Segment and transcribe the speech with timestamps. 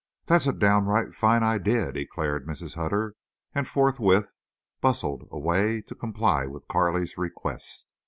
[0.25, 2.73] "That's a downright fine idea," declared Mrs.
[2.73, 3.13] Hutter,
[3.53, 4.39] and forthwith
[4.81, 7.93] bustled away to comply with Carley's request.